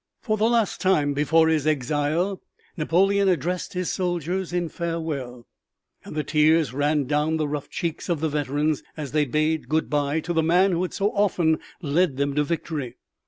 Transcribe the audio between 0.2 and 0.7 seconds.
the